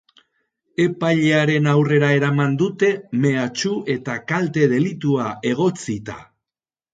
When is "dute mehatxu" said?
2.61-3.75